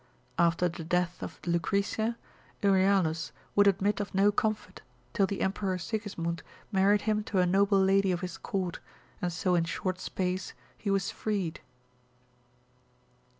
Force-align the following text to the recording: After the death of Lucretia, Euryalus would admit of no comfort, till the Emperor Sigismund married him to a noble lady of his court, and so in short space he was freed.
After 0.39 0.67
the 0.67 0.83
death 0.83 1.21
of 1.21 1.39
Lucretia, 1.45 2.17
Euryalus 2.63 3.31
would 3.55 3.67
admit 3.67 3.99
of 3.99 4.15
no 4.15 4.31
comfort, 4.31 4.81
till 5.13 5.27
the 5.27 5.41
Emperor 5.41 5.77
Sigismund 5.77 6.41
married 6.71 7.01
him 7.03 7.23
to 7.25 7.37
a 7.37 7.45
noble 7.45 7.79
lady 7.79 8.11
of 8.11 8.21
his 8.21 8.39
court, 8.39 8.79
and 9.21 9.31
so 9.31 9.53
in 9.53 9.63
short 9.65 9.99
space 9.99 10.53
he 10.75 10.89
was 10.89 11.11
freed. 11.11 11.59